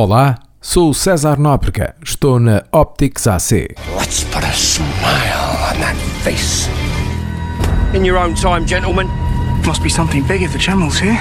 Olá, 0.00 0.36
sou 0.60 0.94
César 0.94 1.40
Nóbrega, 1.40 1.96
estou 2.00 2.38
na 2.38 2.62
Optics 2.70 3.26
AC. 3.26 3.74
Let's 3.96 4.22
put 4.22 4.44
a 4.44 4.52
smile 4.52 5.58
on 5.72 5.80
that 5.80 5.96
face. 6.22 6.68
In 7.92 8.04
your 8.04 8.16
own 8.16 8.36
time, 8.36 8.64
gentlemen. 8.64 9.08
Must 9.66 9.82
be 9.82 9.88
something 9.88 10.24
big 10.28 10.42
if 10.42 10.52
the 10.52 10.58
General's 10.60 11.00
here. 11.00 11.18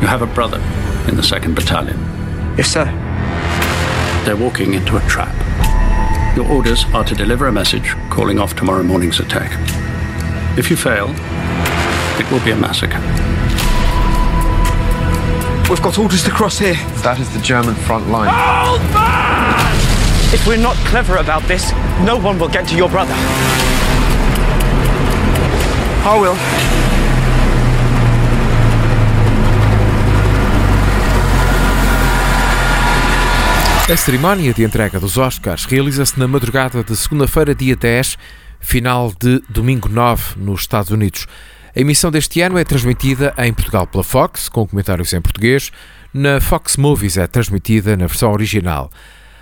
You 0.00 0.08
have 0.08 0.22
a 0.22 0.26
brother 0.32 0.62
in 1.08 1.16
the 1.16 1.22
2nd 1.22 1.54
Battalion. 1.54 1.98
Yes, 2.56 2.68
sir. 2.68 2.86
They're 4.24 4.34
walking 4.34 4.72
into 4.72 4.96
a 4.96 5.00
trap. 5.10 5.36
Your 6.34 6.50
orders 6.50 6.86
are 6.94 7.04
to 7.04 7.14
deliver 7.14 7.48
a 7.48 7.52
message 7.52 7.94
calling 8.08 8.38
off 8.38 8.56
tomorrow 8.56 8.82
morning's 8.82 9.20
attack. 9.20 9.52
If 10.56 10.70
you 10.70 10.76
fail, 10.76 11.10
it 12.18 12.30
will 12.30 12.42
be 12.42 12.52
a 12.52 12.56
massacre. 12.56 13.41
We've 15.72 15.80
got 15.80 15.98
orders 15.98 16.22
to 16.24 16.30
cross 16.30 16.58
here. 16.58 16.76
That 17.02 17.18
is 17.18 17.32
the 17.32 17.40
German 17.40 17.74
front 17.74 18.06
line. 18.10 18.28
If 20.30 20.46
we're 20.46 20.58
not 20.58 20.76
clever 20.84 21.16
about 21.16 21.42
this, 21.48 21.72
no 22.04 22.18
one 22.18 22.38
will 22.38 22.50
get 22.50 22.68
to 22.68 22.76
your 22.76 22.90
brother. 22.90 23.14
I 26.04 26.18
will. 26.20 26.36
A 33.90 33.96
cerimónia 33.96 34.52
de 34.52 34.64
entrega 34.64 35.00
dos 35.00 35.16
Oscars 35.16 35.64
realiza-se 35.64 36.20
na 36.20 36.28
madrugada 36.28 36.84
de 36.84 36.94
segunda-feira, 36.94 37.54
dia 37.54 37.76
10, 37.76 38.18
final 38.60 39.10
de 39.18 39.40
domingo 39.48 39.88
9, 39.88 40.34
nos 40.36 40.60
Estados 40.60 40.90
Unidos. 40.90 41.26
A 41.74 41.80
emissão 41.80 42.10
deste 42.10 42.42
ano 42.42 42.58
é 42.58 42.64
transmitida 42.64 43.32
em 43.38 43.50
Portugal 43.50 43.86
pela 43.86 44.04
Fox, 44.04 44.46
com 44.50 44.66
comentários 44.66 45.14
em 45.14 45.22
português. 45.22 45.72
Na 46.12 46.38
Fox 46.38 46.76
Movies 46.76 47.16
é 47.16 47.26
transmitida 47.26 47.96
na 47.96 48.06
versão 48.06 48.30
original. 48.30 48.90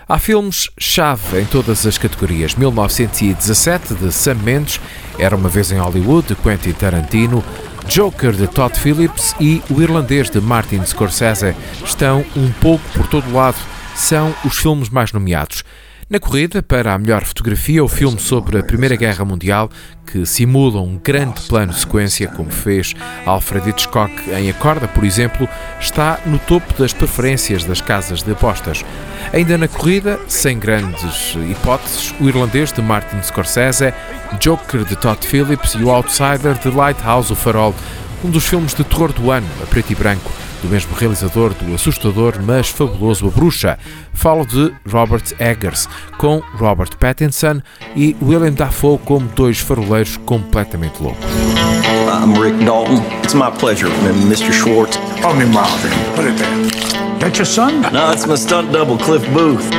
Há 0.08 0.16
filmes-chave 0.16 1.40
em 1.40 1.44
todas 1.44 1.84
as 1.84 1.98
categorias. 1.98 2.54
1917, 2.54 3.94
de 3.94 4.12
Sam 4.12 4.36
Mendes, 4.44 4.80
Era 5.18 5.34
Uma 5.34 5.48
Vez 5.48 5.72
em 5.72 5.78
Hollywood, 5.78 6.28
de 6.28 6.36
Quentin 6.36 6.70
Tarantino, 6.70 7.44
Joker, 7.88 8.30
de 8.30 8.46
Todd 8.46 8.78
Phillips 8.78 9.34
e 9.40 9.60
O 9.68 9.82
Irlandês, 9.82 10.30
de 10.30 10.40
Martin 10.40 10.84
Scorsese 10.86 11.56
estão 11.84 12.24
um 12.36 12.52
pouco 12.60 12.84
por 12.94 13.08
todo 13.08 13.32
lado. 13.32 13.58
São 13.96 14.32
os 14.44 14.56
filmes 14.56 14.88
mais 14.88 15.12
nomeados. 15.12 15.64
Na 16.10 16.18
corrida 16.18 16.60
para 16.60 16.92
a 16.92 16.98
melhor 16.98 17.24
fotografia, 17.24 17.84
o 17.84 17.86
filme 17.86 18.18
sobre 18.18 18.58
a 18.58 18.64
Primeira 18.64 18.96
Guerra 18.96 19.24
Mundial, 19.24 19.70
que 20.04 20.26
simula 20.26 20.80
um 20.80 20.98
grande 20.98 21.40
plano 21.42 21.72
sequência, 21.72 22.26
como 22.26 22.50
fez 22.50 22.96
Alfred 23.24 23.70
Hitchcock 23.70 24.12
em 24.28 24.50
A 24.50 24.54
Corda, 24.54 24.88
por 24.88 25.04
exemplo, 25.04 25.48
está 25.78 26.18
no 26.26 26.36
topo 26.40 26.74
das 26.76 26.92
preferências 26.92 27.62
das 27.62 27.80
casas 27.80 28.24
de 28.24 28.32
apostas. 28.32 28.84
Ainda 29.32 29.56
na 29.56 29.68
corrida, 29.68 30.18
sem 30.26 30.58
grandes 30.58 31.36
hipóteses, 31.48 32.12
o 32.18 32.28
irlandês 32.28 32.72
de 32.72 32.82
Martin 32.82 33.22
Scorsese, 33.22 33.94
Joker 34.40 34.84
de 34.84 34.96
Todd 34.96 35.24
Phillips 35.24 35.74
e 35.74 35.84
o 35.84 35.90
Outsider 35.90 36.58
de 36.58 36.70
Lighthouse, 36.72 37.32
o 37.32 37.36
Farol, 37.36 37.72
um 38.24 38.30
dos 38.30 38.46
filmes 38.46 38.74
de 38.74 38.84
terror 38.84 39.12
do 39.12 39.30
ano, 39.30 39.46
a 39.62 39.66
preto 39.66 39.92
e 39.92 39.94
branco 39.94 40.30
do 40.62 40.68
mesmo 40.68 40.94
realizador 40.94 41.54
do 41.54 41.74
assustador 41.74 42.34
mas 42.42 42.68
fabuloso 42.68 43.26
A 43.26 43.30
Bruxa. 43.30 43.78
Falo 44.12 44.46
de 44.46 44.72
Robert 44.86 45.24
Eggers, 45.38 45.88
com 46.18 46.42
Robert 46.54 46.96
Pattinson 46.98 47.60
e 47.96 48.16
William 48.22 48.52
Dafoe 48.52 48.98
como 48.98 49.28
dois 49.28 49.58
faroleiros 49.58 50.16
completamente 50.18 51.02
loucos. 51.02 51.24
I'm 52.10 52.34
Rick 52.34 52.64
Dalton. 52.64 53.02
It's 53.22 53.34
my 53.34 53.50
pleasure, 53.50 53.88
Mr. 54.28 54.52
Schwartz. 54.52 54.98
Call 55.22 55.34
me 55.34 55.46
Marvin. 55.46 55.90
Put 56.14 56.26
it 56.26 56.36
there. 56.36 57.18
That 57.20 57.36
your 57.36 57.46
son? 57.46 57.82
No, 57.92 58.12
it's 58.12 58.26
my 58.26 58.36
stunt 58.36 58.72
double, 58.72 58.98
Cliff 58.98 59.22
Booth. 59.32 59.70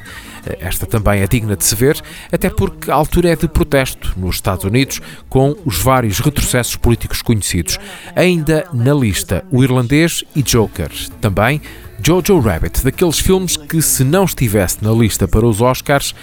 Esta 0.60 0.86
também 0.86 1.20
é 1.20 1.26
digna 1.26 1.56
de 1.56 1.64
se 1.64 1.74
ver, 1.74 2.00
até 2.32 2.48
porque 2.48 2.90
a 2.90 2.94
altura 2.94 3.30
é 3.30 3.36
de 3.36 3.48
protesto 3.48 4.14
nos 4.16 4.36
Estados 4.36 4.64
Unidos, 4.64 5.00
com 5.28 5.56
os 5.64 5.78
vários 5.78 6.18
retrocessos 6.20 6.76
políticos 6.76 7.22
conhecidos. 7.22 7.78
Ainda 8.14 8.66
na 8.72 8.94
lista, 8.94 9.44
o 9.50 9.62
irlandês 9.62 10.24
e 10.34 10.42
Joker. 10.42 10.90
Também 11.20 11.60
Jojo 12.02 12.40
Rabbit, 12.40 12.82
daqueles 12.82 13.18
filmes 13.18 13.56
que, 13.58 13.82
se 13.82 14.04
não 14.04 14.24
estivesse 14.24 14.78
na 14.82 14.90
lista 14.90 15.28
para 15.28 15.46
os 15.46 15.60
Oscars, 15.60 16.14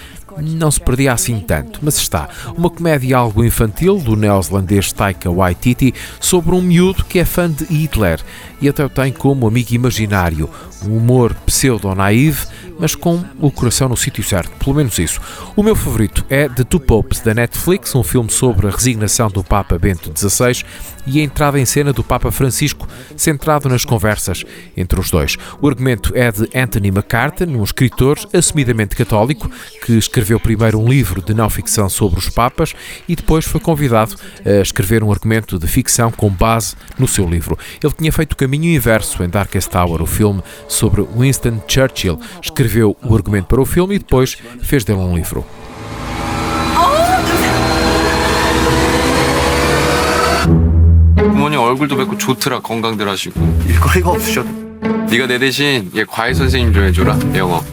não 0.41 0.71
se 0.71 0.79
perdia 0.79 1.13
assim 1.13 1.39
tanto, 1.39 1.79
mas 1.81 1.97
está. 1.97 2.29
Uma 2.57 2.69
comédia 2.69 3.17
algo 3.17 3.43
infantil 3.43 3.99
do 3.99 4.15
neozelandês 4.15 4.91
Taika 4.91 5.29
Waititi 5.29 5.93
sobre 6.19 6.55
um 6.55 6.61
miúdo 6.61 7.05
que 7.05 7.19
é 7.19 7.25
fã 7.25 7.49
de 7.49 7.63
Hitler 7.65 8.19
e 8.61 8.67
até 8.67 8.83
o 8.85 8.89
tem 8.89 9.11
como 9.11 9.47
amigo 9.47 9.73
imaginário. 9.73 10.49
Um 10.85 10.97
humor 10.97 11.33
pseudo-naive, 11.45 12.45
mas 12.79 12.95
com 12.95 13.23
o 13.39 13.51
coração 13.51 13.89
no 13.89 13.97
sítio 13.97 14.23
certo, 14.23 14.51
pelo 14.63 14.75
menos 14.75 14.97
isso. 14.99 15.19
O 15.55 15.63
meu 15.63 15.75
favorito 15.75 16.23
é 16.29 16.47
The 16.47 16.63
Two 16.63 16.79
Popes, 16.79 17.19
da 17.19 17.33
Netflix, 17.33 17.93
um 17.95 18.03
filme 18.03 18.29
sobre 18.31 18.67
a 18.67 18.71
resignação 18.71 19.29
do 19.29 19.43
Papa 19.43 19.77
Bento 19.79 20.11
XVI 20.15 20.63
e 21.07 21.19
a 21.19 21.23
entrada 21.23 21.59
em 21.59 21.65
cena 21.65 21.93
do 21.93 22.03
Papa 22.03 22.31
Francisco, 22.31 22.87
centrado 23.15 23.69
nas 23.69 23.85
conversas 23.85 24.43
entre 24.75 24.99
os 24.99 25.09
dois. 25.09 25.37
O 25.61 25.67
argumento 25.67 26.11
é 26.13 26.31
de 26.31 26.47
Anthony 26.53 26.89
McCartan, 26.89 27.47
um 27.47 27.63
escritor 27.63 28.19
assumidamente 28.33 28.95
católico, 28.95 29.49
que 29.85 29.93
escreveu 29.93 30.39
primeiro 30.39 30.79
um 30.79 30.87
livro 30.87 31.21
de 31.21 31.33
não-ficção 31.33 31.89
sobre 31.89 32.19
os 32.19 32.29
Papas 32.29 32.73
e 33.07 33.15
depois 33.15 33.45
foi 33.45 33.59
convidado 33.59 34.15
a 34.45 34.61
escrever 34.61 35.03
um 35.03 35.11
argumento 35.11 35.57
de 35.57 35.65
ficção 35.65 36.11
com 36.11 36.29
base 36.29 36.75
no 36.99 37.07
seu 37.07 37.27
livro. 37.27 37.57
Ele 37.81 37.93
tinha 37.93 38.11
feito 38.11 38.33
o 38.33 38.37
caminho 38.37 38.75
inverso 38.75 39.23
em 39.23 39.29
Darkest 39.29 39.69
Tower, 39.69 40.01
o 40.01 40.05
filme 40.05 40.43
sobre 40.67 41.01
Winston 41.01 41.61
Churchill. 41.67 42.19
Escreveu 42.41 42.95
o 43.03 43.15
argumento 43.15 43.47
para 43.47 43.61
o 43.61 43.65
filme 43.65 43.95
e 43.95 43.99
depois 43.99 44.37
fez 44.61 44.83
dele 44.83 44.99
um 44.99 45.15
livro. 45.15 45.45
어머니 51.17 51.55
얼굴도 51.55 51.95
뵙고 51.95 52.17
좋더라 52.17 52.59
건강들 52.61 53.07
하시고 53.07 53.39
일거리가 53.67 54.09
없으셔도 54.09 54.49
네가 55.09 55.27
내 55.27 55.39
대신 55.39 55.89
얘 55.95 56.03
과외 56.03 56.33
선생님 56.33 56.73
좀 56.73 56.83
해줘라 56.83 57.17
영어 57.35 57.63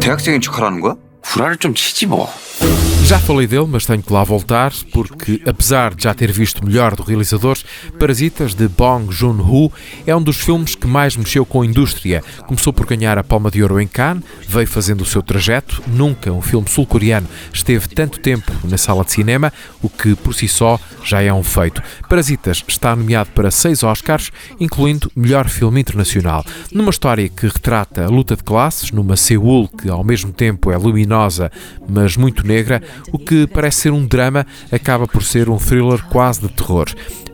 대학생인 0.00 0.40
척하라는 0.40 0.80
거야? 0.80 0.96
구라를 1.22 1.56
좀 1.56 1.74
치지 1.74 2.06
뭐 2.06 2.28
Já 3.12 3.18
falei 3.18 3.46
dele, 3.46 3.66
mas 3.68 3.84
tenho 3.84 4.02
que 4.02 4.10
lá 4.10 4.24
voltar, 4.24 4.72
porque 4.90 5.42
apesar 5.44 5.94
de 5.94 6.04
já 6.04 6.14
ter 6.14 6.32
visto 6.32 6.64
melhor 6.64 6.96
do 6.96 7.02
realizador, 7.02 7.58
Parasitas, 7.98 8.54
de 8.54 8.66
Bong 8.66 9.12
Joon-ho, 9.12 9.70
é 10.06 10.16
um 10.16 10.22
dos 10.22 10.40
filmes 10.40 10.74
que 10.74 10.86
mais 10.86 11.14
mexeu 11.14 11.44
com 11.44 11.60
a 11.60 11.66
indústria. 11.66 12.24
Começou 12.46 12.72
por 12.72 12.86
ganhar 12.86 13.18
a 13.18 13.22
Palma 13.22 13.50
de 13.50 13.62
Ouro 13.62 13.78
em 13.78 13.86
Cannes, 13.86 14.24
veio 14.48 14.66
fazendo 14.66 15.02
o 15.02 15.04
seu 15.04 15.22
trajeto. 15.22 15.82
Nunca 15.88 16.32
um 16.32 16.40
filme 16.40 16.66
sul-coreano 16.66 17.28
esteve 17.52 17.86
tanto 17.86 18.18
tempo 18.18 18.50
na 18.64 18.78
sala 18.78 19.04
de 19.04 19.12
cinema, 19.12 19.52
o 19.82 19.90
que 19.90 20.14
por 20.14 20.34
si 20.34 20.48
só 20.48 20.80
já 21.04 21.20
é 21.20 21.30
um 21.30 21.42
feito. 21.42 21.82
Parasitas 22.08 22.64
está 22.66 22.96
nomeado 22.96 23.28
para 23.32 23.50
seis 23.50 23.82
Oscars, 23.82 24.32
incluindo 24.58 25.12
melhor 25.14 25.50
filme 25.50 25.82
internacional. 25.82 26.46
Numa 26.72 26.88
história 26.88 27.28
que 27.28 27.46
retrata 27.46 28.06
a 28.06 28.08
luta 28.08 28.36
de 28.36 28.42
classes, 28.42 28.90
numa 28.90 29.18
Seul 29.18 29.68
que 29.68 29.90
ao 29.90 30.02
mesmo 30.02 30.32
tempo 30.32 30.70
é 30.70 30.78
luminosa, 30.78 31.52
mas 31.86 32.16
muito 32.16 32.46
negra, 32.46 32.82
o 33.10 33.18
que 33.18 33.46
parece 33.46 33.82
ser 33.82 33.92
um 33.92 34.06
drama 34.06 34.46
acaba 34.70 35.06
por 35.06 35.22
ser 35.22 35.48
um 35.48 35.56
thriller 35.56 36.02
quase 36.04 36.40
de 36.42 36.48
terror. 36.48 36.86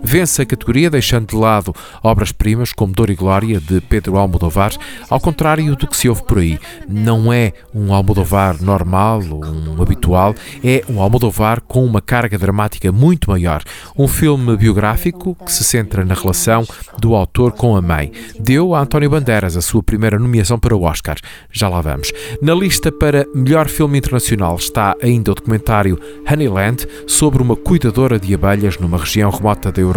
Vence 0.03 0.43
a 0.43 0.47
categoria, 0.47 0.89
deixando 0.89 1.27
de 1.27 1.37
lado 1.37 1.75
obras-primas 2.03 2.73
como 2.73 2.93
Dor 2.93 3.11
e 3.11 3.15
Glória 3.15 3.61
de 3.61 3.81
Pedro 3.81 4.17
Almodovar, 4.17 4.73
ao 5.11 5.21
contrário 5.21 5.75
do 5.77 5.87
que 5.87 5.97
se 5.97 6.09
ouve 6.09 6.23
por 6.23 6.39
aí. 6.39 6.59
Não 6.89 7.33
é 7.33 7.53
um 7.75 7.93
Almodovar 7.93 8.62
normal 8.62 9.21
um 9.21 9.83
habitual, 9.83 10.35
é 10.65 10.85
um 10.89 11.00
Almodovar 11.00 11.61
com 11.61 11.85
uma 11.85 12.00
carga 12.00 12.39
dramática 12.39 12.91
muito 12.93 13.31
maior. 13.31 13.62
Um 13.97 14.09
filme 14.09 14.56
biográfico 14.56 15.37
que 15.45 15.53
se 15.53 15.65
centra 15.65 16.05
na 16.05 16.15
relação 16.15 16.65
do 16.99 17.15
autor 17.15 17.53
com 17.53 17.77
a 17.77 17.83
mãe. 17.83 18.12
Deu 18.39 18.75
a 18.75 18.81
António 18.81 19.11
Bandeiras 19.11 19.56
a 19.56 19.62
sua 19.62 19.83
primeira 19.83 20.19
nomeação 20.19 20.59
para 20.59 20.77
o 20.77 20.83
Oscar. 20.83 21.17
Já 21.51 21.69
lá 21.69 21.81
vamos. 21.81 22.12
Na 22.41 22.55
lista 22.55 22.93
para 22.93 23.27
melhor 23.35 23.69
filme 23.69 23.99
internacional 23.99 24.56
está 24.56 24.94
ainda 25.03 25.33
o 25.33 25.35
documentário 25.35 25.99
Honeyland 26.31 26.87
sobre 27.06 27.43
uma 27.43 27.56
cuidadora 27.56 28.19
de 28.19 28.35
abelhas 28.35 28.79
numa 28.79 28.99
região 28.99 29.31
remota 29.31 29.73
da 29.73 29.81
Europa. 29.81 29.88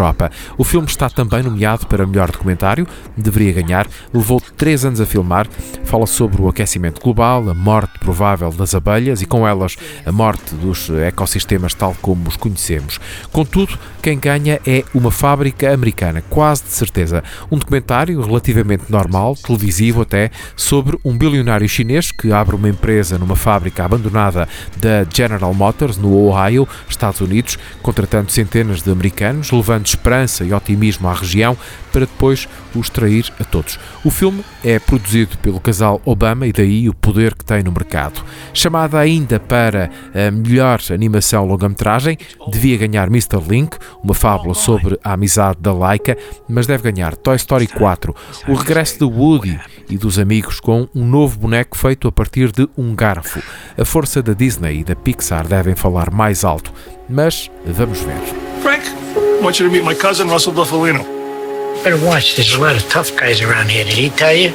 O 0.56 0.64
filme 0.64 0.86
está 0.86 1.08
também 1.08 1.42
nomeado 1.42 1.86
para 1.86 2.06
melhor 2.06 2.30
documentário, 2.30 2.86
deveria 3.16 3.52
ganhar, 3.52 3.86
levou 4.12 4.40
três 4.56 4.84
anos 4.84 5.00
a 5.00 5.06
filmar, 5.06 5.46
fala 5.84 6.06
sobre 6.06 6.40
o 6.40 6.48
aquecimento 6.48 7.00
global, 7.00 7.48
a 7.48 7.54
morte 7.54 7.98
provável 7.98 8.50
das 8.50 8.74
abelhas 8.74 9.22
e 9.22 9.26
com 9.26 9.46
elas 9.46 9.76
a 10.04 10.12
morte 10.12 10.54
dos 10.54 10.90
ecossistemas 10.90 11.74
tal 11.74 11.94
como 12.00 12.28
os 12.28 12.36
conhecemos. 12.36 12.98
Contudo, 13.30 13.78
quem 14.02 14.18
ganha 14.18 14.60
é 14.66 14.84
uma 14.94 15.10
fábrica 15.10 15.72
americana, 15.72 16.22
quase 16.28 16.64
de 16.64 16.70
certeza. 16.70 17.22
Um 17.50 17.58
documentário 17.58 18.20
relativamente 18.20 18.84
normal, 18.88 19.36
televisivo 19.36 20.02
até, 20.02 20.30
sobre 20.56 20.98
um 21.04 21.16
bilionário 21.16 21.68
chinês 21.68 22.10
que 22.10 22.32
abre 22.32 22.56
uma 22.56 22.68
empresa 22.68 23.18
numa 23.18 23.36
fábrica 23.36 23.84
abandonada 23.84 24.48
da 24.76 25.06
General 25.12 25.52
Motors, 25.54 25.96
no 25.96 26.12
Ohio, 26.26 26.68
Estados 26.88 27.20
Unidos, 27.20 27.58
contratando 27.82 28.30
centenas 28.30 28.82
de 28.82 28.90
americanos, 28.90 29.50
levando 29.50 29.81
esperança 29.88 30.44
e 30.44 30.52
otimismo 30.52 31.08
à 31.08 31.14
região 31.14 31.56
para 31.92 32.06
depois 32.06 32.48
os 32.74 32.88
trair 32.88 33.30
a 33.38 33.44
todos. 33.44 33.78
O 34.02 34.10
filme 34.10 34.42
é 34.64 34.78
produzido 34.78 35.36
pelo 35.38 35.60
casal 35.60 36.00
Obama 36.04 36.46
e 36.46 36.52
daí 36.52 36.88
o 36.88 36.94
poder 36.94 37.34
que 37.34 37.44
tem 37.44 37.62
no 37.62 37.70
mercado. 37.70 38.24
Chamada 38.54 38.98
ainda 38.98 39.38
para 39.38 39.90
a 40.14 40.30
melhor 40.30 40.80
animação 40.90 41.44
longa-metragem, 41.44 42.16
devia 42.48 42.78
ganhar 42.78 43.08
Mr. 43.08 43.40
Link, 43.46 43.76
uma 44.02 44.14
fábula 44.14 44.54
sobre 44.54 44.98
a 45.04 45.12
amizade 45.12 45.58
da 45.60 45.72
Laika, 45.72 46.16
mas 46.48 46.66
deve 46.66 46.90
ganhar 46.90 47.14
Toy 47.16 47.36
Story 47.36 47.66
4, 47.66 48.14
o 48.48 48.54
regresso 48.54 48.98
de 48.98 49.04
Woody 49.04 49.60
e 49.88 49.98
dos 49.98 50.18
amigos 50.18 50.60
com 50.60 50.88
um 50.94 51.04
novo 51.04 51.38
boneco 51.38 51.76
feito 51.76 52.08
a 52.08 52.12
partir 52.12 52.50
de 52.50 52.68
um 52.76 52.94
garfo. 52.94 53.42
A 53.76 53.84
força 53.84 54.22
da 54.22 54.32
Disney 54.32 54.80
e 54.80 54.84
da 54.84 54.96
Pixar 54.96 55.46
devem 55.46 55.74
falar 55.74 56.10
mais 56.10 56.44
alto, 56.44 56.72
mas 57.08 57.50
vamos 57.66 58.00
ver. 58.00 58.20
Frank, 58.62 59.01
want 59.42 59.58
you 59.58 59.66
to 59.66 59.72
meet 59.72 59.84
my 59.84 59.94
cousin, 59.94 60.28
Russell 60.28 60.52
Buffalino. 60.52 61.02
Better 61.82 62.04
watch. 62.04 62.36
There's 62.36 62.54
a 62.54 62.60
lot 62.60 62.76
of 62.76 62.88
tough 62.88 63.16
guys 63.16 63.40
around 63.40 63.70
here. 63.70 63.84
Did 63.84 63.94
he 63.94 64.10
tell 64.10 64.34
you? 64.34 64.50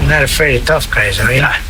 You're 0.00 0.10
not 0.10 0.22
afraid 0.22 0.56
of 0.56 0.66
tough 0.66 0.90
guys, 0.90 1.20
are 1.20 1.32
you? 1.32 1.42
I 1.42 1.60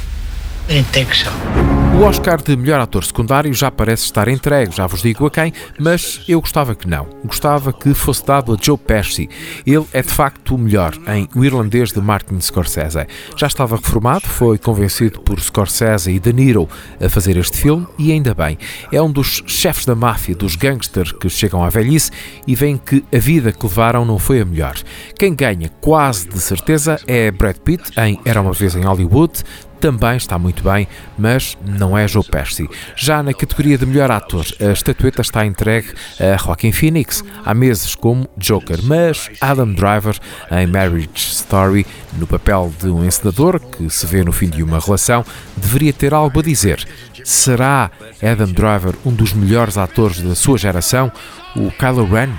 didn't 0.68 0.86
think 0.86 1.12
so. 1.12 1.63
O 1.94 2.02
Oscar 2.06 2.42
de 2.42 2.56
melhor 2.56 2.80
ator 2.80 3.04
secundário 3.04 3.54
já 3.54 3.70
parece 3.70 4.02
estar 4.02 4.26
entregue, 4.26 4.74
já 4.74 4.84
vos 4.84 5.00
digo 5.00 5.26
a 5.26 5.30
quem, 5.30 5.52
mas 5.78 6.24
eu 6.28 6.40
gostava 6.40 6.74
que 6.74 6.88
não. 6.88 7.06
Gostava 7.24 7.72
que 7.72 7.94
fosse 7.94 8.26
dado 8.26 8.52
a 8.52 8.56
Joe 8.60 8.76
Pesci. 8.76 9.30
Ele 9.64 9.86
é 9.92 10.02
de 10.02 10.08
facto 10.08 10.56
o 10.56 10.58
melhor 10.58 10.92
em 11.06 11.28
O 11.36 11.44
Irlandês 11.44 11.92
de 11.92 12.00
Martin 12.00 12.40
Scorsese. 12.40 13.06
Já 13.36 13.46
estava 13.46 13.76
reformado, 13.76 14.26
foi 14.26 14.58
convencido 14.58 15.20
por 15.20 15.40
Scorsese 15.40 16.10
e 16.10 16.18
De 16.18 16.32
Niro 16.32 16.68
a 17.00 17.08
fazer 17.08 17.36
este 17.36 17.58
filme 17.58 17.86
e 17.96 18.10
ainda 18.10 18.34
bem. 18.34 18.58
É 18.90 19.00
um 19.00 19.10
dos 19.10 19.44
chefes 19.46 19.86
da 19.86 19.94
máfia, 19.94 20.34
dos 20.34 20.56
gangsters 20.56 21.12
que 21.12 21.28
chegam 21.28 21.62
à 21.62 21.70
velhice 21.70 22.10
e 22.44 22.56
veem 22.56 22.76
que 22.76 23.04
a 23.14 23.18
vida 23.18 23.52
que 23.52 23.64
levaram 23.64 24.04
não 24.04 24.18
foi 24.18 24.40
a 24.40 24.44
melhor. 24.44 24.74
Quem 25.16 25.32
ganha 25.32 25.70
quase 25.80 26.28
de 26.28 26.40
certeza 26.40 26.98
é 27.06 27.30
Brad 27.30 27.56
Pitt 27.58 27.92
em 28.00 28.18
Era 28.24 28.40
uma 28.40 28.52
vez 28.52 28.74
em 28.74 28.82
Hollywood, 28.82 29.44
também 29.84 30.16
está 30.16 30.38
muito 30.38 30.64
bem, 30.64 30.88
mas 31.18 31.58
não 31.62 31.96
é 31.96 32.08
Joe 32.08 32.24
Pesci. 32.24 32.66
Já 32.96 33.22
na 33.22 33.34
categoria 33.34 33.76
de 33.76 33.84
melhor 33.84 34.10
ator, 34.10 34.46
a 34.58 34.72
estatueta 34.72 35.20
está 35.20 35.44
entregue 35.44 35.92
a 36.18 36.38
Joaquin 36.38 36.72
Phoenix, 36.72 37.22
há 37.44 37.52
meses 37.52 37.94
como 37.94 38.26
Joker, 38.38 38.78
mas 38.82 39.28
Adam 39.42 39.74
Driver 39.74 40.18
em 40.50 40.66
Marriage 40.66 41.10
Story, 41.14 41.86
no 42.14 42.26
papel 42.26 42.72
de 42.80 42.88
um 42.88 43.04
encenador 43.04 43.60
que 43.60 43.90
se 43.90 44.06
vê 44.06 44.24
no 44.24 44.32
fim 44.32 44.48
de 44.48 44.62
uma 44.62 44.80
relação, 44.80 45.22
deveria 45.54 45.92
ter 45.92 46.14
algo 46.14 46.38
a 46.38 46.42
dizer. 46.42 46.88
Será 47.22 47.90
Adam 48.22 48.52
Driver 48.52 48.94
um 49.04 49.12
dos 49.12 49.34
melhores 49.34 49.76
atores 49.76 50.18
da 50.22 50.34
sua 50.34 50.56
geração? 50.56 51.12
O 51.54 51.70
Kylo 51.72 52.06
Ren? 52.10 52.30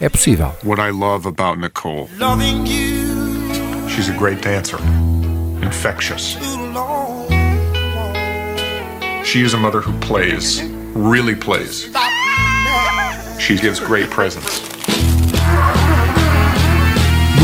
É 0.00 0.08
possível. 0.08 0.56
What 0.64 0.80
I 0.80 0.92
love 0.92 1.28
about 1.28 1.60
Nicole, 1.60 2.08
she's 3.86 4.08
a 4.08 4.16
great 4.18 4.40
dancer, 4.40 4.78
infectious. 5.62 6.38
She 9.36 9.42
is 9.42 9.52
a 9.52 9.58
mother 9.58 9.82
who 9.82 9.92
plays, 10.00 10.62
really 10.62 11.34
plays. 11.34 11.94
She 13.38 13.58
gives 13.58 13.78
great 13.78 14.08
presents. 14.08 14.65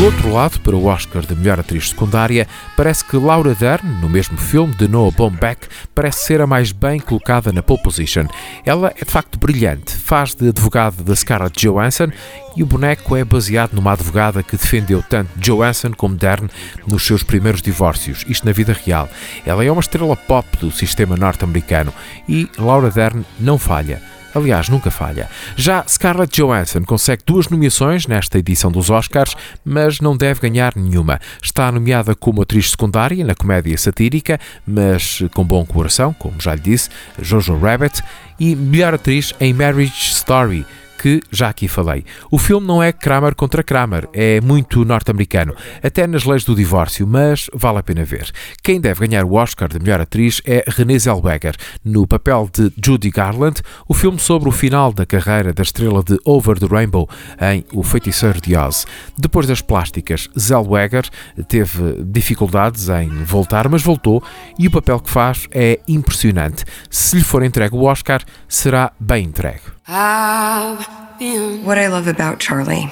Outro 0.03 0.33
lado, 0.33 0.59
para 0.59 0.75
o 0.75 0.85
Oscar 0.87 1.25
de 1.25 1.33
melhor 1.33 1.61
atriz 1.61 1.91
secundária, 1.91 2.45
parece 2.75 3.05
que 3.05 3.15
Laura 3.15 3.55
Dern, 3.55 3.87
no 4.01 4.09
mesmo 4.09 4.37
filme 4.37 4.75
de 4.75 4.85
Noah 4.85 5.15
Baumbach, 5.15 5.61
parece 5.95 6.25
ser 6.25 6.41
a 6.41 6.45
mais 6.45 6.73
bem 6.73 6.99
colocada 6.99 7.53
na 7.53 7.63
pole 7.63 7.81
position. 7.81 8.25
Ela 8.65 8.91
é 8.97 9.05
de 9.05 9.09
facto 9.09 9.39
brilhante, 9.39 9.95
faz 9.95 10.35
de 10.35 10.49
advogada 10.49 11.01
da 11.01 11.15
Scarlett 11.15 11.57
Johansson 11.57 12.11
e 12.53 12.61
o 12.61 12.65
boneco 12.65 13.15
é 13.15 13.23
baseado 13.23 13.75
numa 13.75 13.93
advogada 13.93 14.43
que 14.43 14.57
defendeu 14.57 15.01
tanto 15.01 15.39
Johansson 15.39 15.93
como 15.95 16.15
Dern 16.15 16.49
nos 16.85 17.05
seus 17.07 17.23
primeiros 17.23 17.61
divórcios, 17.61 18.25
isto 18.27 18.45
na 18.45 18.51
vida 18.51 18.73
real. 18.73 19.07
Ela 19.45 19.63
é 19.63 19.71
uma 19.71 19.79
estrela 19.79 20.17
pop 20.17 20.45
do 20.59 20.69
sistema 20.69 21.15
norte-americano 21.15 21.93
e 22.27 22.49
Laura 22.57 22.91
Dern 22.91 23.23
não 23.39 23.57
falha. 23.57 24.01
Aliás, 24.35 24.69
nunca 24.69 24.89
falha. 24.89 25.29
Já 25.55 25.83
Scarlett 25.87 26.41
Johansson 26.41 26.83
consegue 26.83 27.23
duas 27.25 27.47
nomeações 27.49 28.07
nesta 28.07 28.39
edição 28.39 28.71
dos 28.71 28.89
Oscars, 28.89 29.35
mas 29.63 29.99
não 29.99 30.17
deve 30.17 30.41
ganhar 30.41 30.73
nenhuma. 30.75 31.19
Está 31.41 31.71
nomeada 31.71 32.15
como 32.15 32.41
atriz 32.41 32.71
secundária 32.71 33.23
na 33.23 33.35
comédia 33.35 33.77
satírica, 33.77 34.39
mas 34.65 35.23
com 35.33 35.43
bom 35.43 35.65
coração, 35.65 36.13
como 36.13 36.41
já 36.41 36.55
lhe 36.55 36.61
disse, 36.61 36.89
Jojo 37.21 37.57
Rabbit, 37.57 38.01
e 38.39 38.55
melhor 38.55 38.93
atriz 38.95 39.33
em 39.39 39.53
Marriage 39.53 40.11
Story 40.11 40.65
que 41.03 41.21
já 41.29 41.49
aqui 41.49 41.67
falei. 41.67 42.05
O 42.31 42.37
filme 42.37 42.65
não 42.65 42.81
é 42.81 42.93
Kramer 42.93 43.35
contra 43.35 43.61
Kramer, 43.61 44.07
é 44.13 44.39
muito 44.39 44.85
norte-americano, 44.85 45.53
até 45.83 46.07
nas 46.07 46.23
leis 46.23 46.45
do 46.45 46.55
divórcio, 46.55 47.05
mas 47.05 47.49
vale 47.53 47.79
a 47.79 47.83
pena 47.83 48.05
ver. 48.05 48.31
Quem 48.63 48.79
deve 48.79 49.05
ganhar 49.05 49.25
o 49.25 49.33
Oscar 49.33 49.67
de 49.67 49.79
melhor 49.79 49.99
atriz 49.99 50.41
é 50.45 50.63
Renée 50.65 50.97
Zellweger, 50.97 51.57
no 51.83 52.07
papel 52.07 52.49
de 52.53 52.71
Judy 52.81 53.09
Garland, 53.09 53.61
o 53.85 53.93
filme 53.93 54.17
sobre 54.17 54.47
o 54.47 54.51
final 54.53 54.93
da 54.93 55.05
carreira 55.05 55.51
da 55.51 55.61
estrela 55.61 56.01
de 56.01 56.17
Over 56.23 56.57
the 56.57 56.67
Rainbow 56.67 57.09
em 57.51 57.65
O 57.73 57.83
Feiticeiro 57.83 58.39
de 58.39 58.55
Oz. 58.55 58.87
Depois 59.17 59.45
das 59.45 59.59
plásticas, 59.59 60.29
Zellweger 60.39 61.03
teve 61.49 62.01
dificuldades 62.05 62.87
em 62.87 63.09
voltar, 63.25 63.67
mas 63.67 63.81
voltou 63.81 64.23
e 64.57 64.67
o 64.67 64.71
papel 64.71 65.01
que 65.01 65.09
faz 65.09 65.49
é 65.51 65.81
impressionante. 65.85 66.63
Se 66.89 67.17
lhe 67.17 67.23
for 67.25 67.43
entregue 67.43 67.75
o 67.75 67.83
Oscar, 67.83 68.23
será 68.47 68.93
bem 68.97 69.25
entregue. 69.25 69.72
What 69.85 71.77
I 71.77 71.87
love 71.87 72.07
about 72.07 72.39
Charlie, 72.39 72.89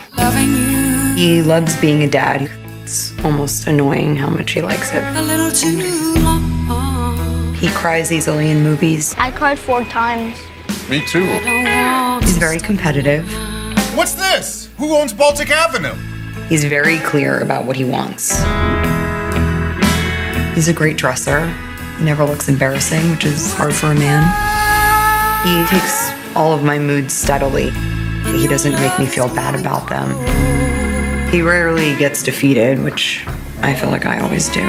he 1.15 1.41
loves 1.41 1.79
being 1.79 2.03
a 2.03 2.09
dad. 2.09 2.51
It's 2.83 3.17
almost 3.23 3.65
annoying 3.67 4.17
how 4.17 4.29
much 4.29 4.51
he 4.51 4.61
likes 4.61 4.91
it. 4.93 5.01
He 7.55 7.69
cries 7.69 8.11
easily 8.11 8.51
in 8.51 8.61
movies. 8.61 9.15
I 9.17 9.31
cried 9.31 9.57
four 9.57 9.85
times. 9.85 10.37
Me 10.89 11.01
too. 11.07 11.25
He's 12.21 12.37
very 12.37 12.59
competitive. 12.59 13.25
What's 13.95 14.15
this? 14.15 14.69
Who 14.77 14.93
owns 14.93 15.13
Baltic 15.13 15.49
Avenue? 15.49 15.95
He's 16.49 16.65
very 16.65 16.99
clear 16.99 17.39
about 17.39 17.65
what 17.65 17.77
he 17.77 17.85
wants. 17.85 18.31
He's 20.55 20.67
a 20.67 20.73
great 20.73 20.97
dresser. 20.97 21.47
He 21.97 22.03
never 22.03 22.25
looks 22.25 22.49
embarrassing, 22.49 23.11
which 23.11 23.23
is 23.23 23.53
hard 23.53 23.73
for 23.73 23.87
a 23.87 23.95
man. 23.95 24.23
He 25.47 25.65
takes 25.73 26.11
all 26.35 26.53
of 26.53 26.63
my 26.63 26.79
moods 26.79 27.13
steadily. 27.13 27.71
He 28.37 28.47
doesn't 28.47 28.73
make 28.73 28.97
me 28.99 29.05
feel 29.05 29.27
bad 29.27 29.59
about 29.59 29.89
them. 29.89 30.09
He 31.29 31.41
rarely 31.41 31.95
gets 31.95 32.23
defeated, 32.23 32.79
which 32.79 33.25
I 33.61 33.73
feel 33.73 33.89
like 33.89 34.05
I 34.05 34.19
always 34.19 34.49
do. 34.49 34.61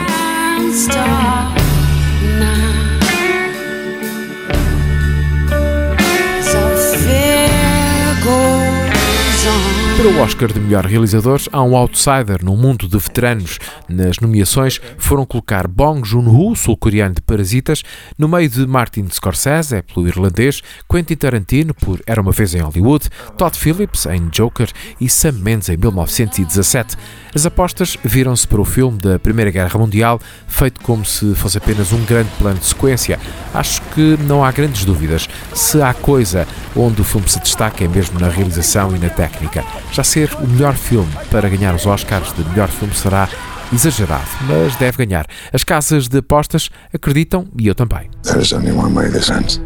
Para 10.03 10.11
o 10.11 10.21
Oscar 10.21 10.53
de 10.53 10.59
melhor 10.59 10.85
realizador, 10.85 11.41
há 11.53 11.63
um 11.63 11.77
outsider 11.77 12.45
no 12.45 12.57
mundo 12.57 12.89
de 12.89 12.99
veteranos. 12.99 13.61
Nas 13.89 14.19
nomeações 14.19 14.81
foram 14.99 15.25
colocar 15.25 15.69
Bong 15.69 16.05
Joon-ho, 16.05 16.57
sul-coreano 16.57 17.15
de 17.15 17.21
Parasitas, 17.21 17.85
no 18.19 18.27
meio 18.27 18.49
de 18.49 18.67
Martin 18.67 19.07
Scorsese, 19.09 19.77
é 19.77 19.83
pelo 19.83 20.09
irlandês, 20.09 20.61
Quentin 20.91 21.15
Tarantino, 21.15 21.73
por 21.73 22.01
Era 22.05 22.21
uma 22.21 22.33
Vez 22.33 22.53
em 22.53 22.59
Hollywood, 22.59 23.09
Todd 23.39 23.57
Phillips, 23.57 24.07
em 24.07 24.29
Joker, 24.29 24.69
e 25.01 25.09
Sam 25.09 25.35
Mendes, 25.35 25.69
em 25.69 25.77
1917. 25.77 26.97
As 27.33 27.47
apostas 27.47 27.97
viram-se 28.03 28.47
para 28.49 28.61
o 28.61 28.65
filme 28.65 28.99
da 28.99 29.21
Primeira 29.21 29.53
Guerra 29.53 29.79
Mundial, 29.79 30.21
feito 30.49 30.81
como 30.83 31.05
se 31.05 31.33
fosse 31.37 31.59
apenas 31.59 31.93
um 31.93 32.05
grande 32.05 32.29
plano 32.39 32.59
de 32.59 32.67
sequência. 32.67 33.21
Acho 33.55 33.81
que 33.95 34.19
não 34.25 34.45
há 34.45 34.51
grandes 34.51 34.85
dúvidas. 34.85 35.29
Se 35.55 35.81
há 35.81 35.95
coisa 35.95 36.47
onde 36.75 37.01
o 37.01 37.05
filme 37.05 37.29
se 37.29 37.39
destaca 37.39 37.85
é 37.85 37.89
mesmo 37.89 38.19
na 38.19 38.29
realização 38.29 38.95
e 38.97 38.99
na 38.99 39.09
técnica. 39.09 39.65
Já 39.93 40.03
ser 40.03 40.33
o 40.41 40.49
melhor 40.49 40.75
filme 40.75 41.13
para 41.31 41.49
ganhar 41.51 41.75
os 41.75 41.87
Oscars 41.87 42.33
de 42.33 42.43
melhor 42.49 42.69
filme 42.69 42.95
será 42.95 43.29
exagerado, 43.71 44.29
mas 44.49 44.75
deve 44.77 45.05
ganhar. 45.05 45.27
As 45.53 45.65
casas 45.65 46.09
de 46.09 46.19
apostas 46.19 46.71
acreditam 46.95 47.47
e 47.59 47.67
eu 47.67 47.75
também. 47.75 48.11
There's 48.23 48.53
only 48.55 48.73
one 48.73 48.95
way 48.95 49.11
this 49.11 49.29
ends. 49.31 49.61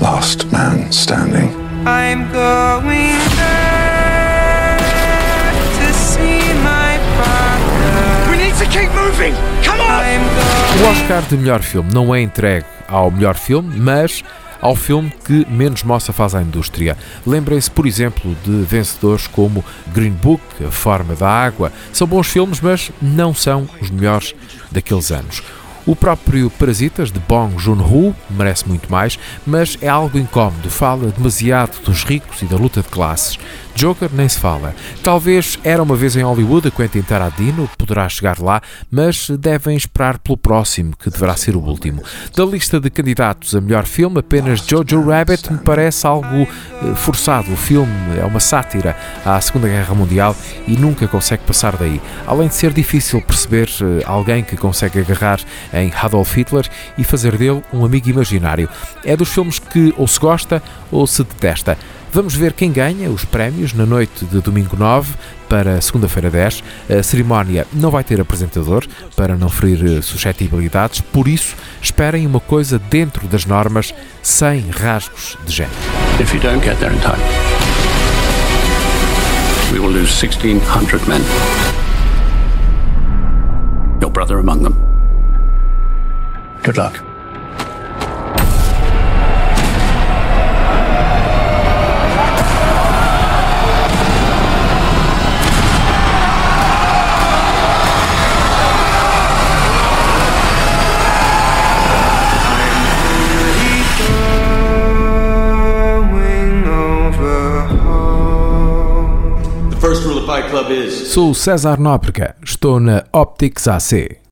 Last 0.00 0.46
man 0.50 0.90
standing. 0.90 1.50
I'm 1.84 2.32
going 2.32 3.18
to 5.76 5.92
see 5.92 6.54
my 6.62 6.98
father. 7.18 8.30
We 8.30 8.38
need 8.38 8.54
to 8.56 8.66
keep 8.70 8.90
moving. 8.94 9.34
Come 9.62 9.80
on. 9.82 10.20
O 10.82 10.90
Oscar 10.90 11.22
de 11.28 11.36
melhor 11.36 11.60
filme 11.60 11.92
não 11.92 12.14
é 12.14 12.22
entregue 12.22 12.64
ao 12.88 13.10
melhor 13.10 13.34
filme, 13.34 13.78
mas 13.78 14.24
ao 14.60 14.76
filme 14.76 15.12
que 15.24 15.46
menos 15.48 15.82
moça 15.82 16.12
faz 16.12 16.34
à 16.34 16.42
indústria. 16.42 16.96
Lembrem-se, 17.26 17.70
por 17.70 17.86
exemplo, 17.86 18.36
de 18.44 18.62
vencedores 18.62 19.26
como 19.26 19.64
Green 19.92 20.12
Book, 20.12 20.42
A 20.66 20.70
Forma 20.70 21.14
da 21.14 21.28
Água. 21.28 21.72
São 21.92 22.06
bons 22.06 22.26
filmes, 22.26 22.60
mas 22.60 22.90
não 23.00 23.34
são 23.34 23.68
os 23.80 23.90
melhores 23.90 24.34
daqueles 24.70 25.10
anos. 25.10 25.42
O 25.86 25.96
próprio 25.96 26.50
Parasitas, 26.50 27.10
de 27.10 27.18
Bong 27.20 27.58
Joon-ho, 27.58 28.14
merece 28.28 28.68
muito 28.68 28.90
mais, 28.92 29.18
mas 29.46 29.78
é 29.80 29.88
algo 29.88 30.18
incómodo, 30.18 30.68
fala 30.68 31.10
demasiado 31.10 31.82
dos 31.82 32.04
ricos 32.04 32.42
e 32.42 32.44
da 32.44 32.56
luta 32.56 32.82
de 32.82 32.88
classes. 32.88 33.38
Joker 33.80 34.10
nem 34.12 34.28
se 34.28 34.38
fala. 34.38 34.74
Talvez 35.02 35.58
Era 35.64 35.82
Uma 35.82 35.96
Vez 35.96 36.14
em 36.14 36.22
Hollywood, 36.22 36.68
a 36.68 36.70
Quentin 36.70 37.00
Tarantino 37.00 37.66
poderá 37.78 38.06
chegar 38.10 38.38
lá, 38.38 38.60
mas 38.90 39.30
devem 39.30 39.74
esperar 39.74 40.18
pelo 40.18 40.36
próximo, 40.36 40.94
que 40.94 41.08
deverá 41.08 41.34
ser 41.34 41.56
o 41.56 41.60
último. 41.60 42.02
Da 42.36 42.44
lista 42.44 42.78
de 42.78 42.90
candidatos 42.90 43.54
a 43.54 43.60
melhor 43.60 43.86
filme, 43.86 44.18
apenas 44.18 44.60
Jojo 44.66 45.02
Rabbit 45.08 45.50
me 45.50 45.60
parece 45.60 46.06
algo 46.06 46.42
eh, 46.42 46.94
forçado. 46.94 47.50
O 47.50 47.56
filme 47.56 47.90
é 48.20 48.24
uma 48.26 48.38
sátira 48.38 48.94
à 49.24 49.40
Segunda 49.40 49.66
Guerra 49.66 49.94
Mundial 49.94 50.36
e 50.68 50.76
nunca 50.76 51.08
consegue 51.08 51.44
passar 51.44 51.74
daí. 51.78 52.02
Além 52.26 52.48
de 52.48 52.56
ser 52.56 52.74
difícil 52.74 53.22
perceber 53.22 53.70
eh, 53.80 54.04
alguém 54.04 54.44
que 54.44 54.58
consegue 54.58 55.00
agarrar 55.00 55.40
em 55.72 55.90
Adolf 56.02 56.36
Hitler 56.36 56.68
e 56.98 57.02
fazer 57.02 57.38
dele 57.38 57.62
um 57.72 57.82
amigo 57.82 58.10
imaginário. 58.10 58.68
É 59.02 59.16
dos 59.16 59.30
filmes 59.30 59.58
que 59.58 59.94
ou 59.96 60.06
se 60.06 60.20
gosta 60.20 60.62
ou 60.92 61.06
se 61.06 61.24
detesta. 61.24 61.78
Vamos 62.12 62.34
ver 62.34 62.52
quem 62.54 62.72
ganha 62.72 63.08
os 63.08 63.24
prémios 63.24 63.72
na 63.72 63.86
noite 63.86 64.24
de 64.24 64.40
domingo 64.40 64.76
9 64.76 65.14
para 65.48 65.80
segunda-feira 65.80 66.28
10. 66.28 66.64
A 66.98 67.02
cerimónia 67.04 67.66
não 67.72 67.88
vai 67.88 68.02
ter 68.02 68.20
apresentador 68.20 68.84
para 69.14 69.36
não 69.36 69.48
ferir 69.48 70.02
suscetibilidades, 70.02 71.00
por 71.00 71.28
isso 71.28 71.54
esperem 71.80 72.26
uma 72.26 72.40
coisa 72.40 72.80
dentro 72.80 73.28
das 73.28 73.46
normas, 73.46 73.94
sem 74.22 74.68
rasgos 74.70 75.38
de 75.46 75.52
género. 75.52 75.76
If 76.20 76.34
you 76.34 76.40
don't 76.40 76.64
get 76.64 76.78
there 76.78 76.92
in 76.92 76.98
time, 76.98 77.22
we 79.72 79.78
will 79.78 79.92
lose 79.92 80.12
1600 80.12 81.06
men. 81.08 81.22
Your 84.00 84.10
brother 84.10 84.38
among 84.38 84.64
them. 84.64 84.74
Good 86.64 86.76
luck. 86.76 87.09
Sou 111.10 111.34
César 111.34 111.80
Nóbrega, 111.80 112.36
estou 112.40 112.78
na 112.78 113.02
Optics 113.12 113.66
AC. 113.66 114.20